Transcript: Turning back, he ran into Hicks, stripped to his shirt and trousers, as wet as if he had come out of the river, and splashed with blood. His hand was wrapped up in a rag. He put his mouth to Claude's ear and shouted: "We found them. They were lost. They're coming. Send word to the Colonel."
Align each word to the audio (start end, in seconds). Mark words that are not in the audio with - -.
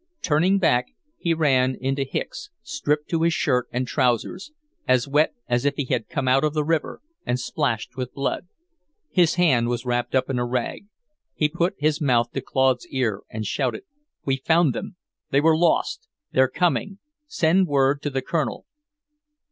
Turning 0.23 0.57
back, 0.57 0.95
he 1.15 1.31
ran 1.31 1.77
into 1.79 2.01
Hicks, 2.03 2.49
stripped 2.63 3.07
to 3.11 3.21
his 3.21 3.35
shirt 3.35 3.67
and 3.71 3.85
trousers, 3.85 4.51
as 4.87 5.07
wet 5.07 5.31
as 5.47 5.63
if 5.63 5.75
he 5.75 5.85
had 5.85 6.09
come 6.09 6.27
out 6.27 6.43
of 6.43 6.55
the 6.55 6.63
river, 6.63 7.01
and 7.23 7.39
splashed 7.39 7.95
with 7.95 8.11
blood. 8.15 8.47
His 9.11 9.35
hand 9.35 9.67
was 9.67 9.85
wrapped 9.85 10.15
up 10.15 10.27
in 10.27 10.39
a 10.39 10.43
rag. 10.43 10.87
He 11.35 11.49
put 11.49 11.75
his 11.77 12.01
mouth 12.01 12.31
to 12.31 12.41
Claude's 12.41 12.87
ear 12.87 13.21
and 13.29 13.45
shouted: 13.45 13.83
"We 14.25 14.37
found 14.37 14.73
them. 14.73 14.95
They 15.29 15.39
were 15.39 15.55
lost. 15.55 16.07
They're 16.31 16.49
coming. 16.49 16.97
Send 17.27 17.67
word 17.67 18.01
to 18.01 18.09
the 18.09 18.23
Colonel." 18.23 18.65